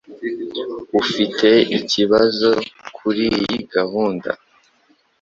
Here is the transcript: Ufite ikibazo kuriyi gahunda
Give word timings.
Ufite 1.01 1.49
ikibazo 1.77 2.49
kuriyi 2.95 3.53
gahunda 3.75 4.31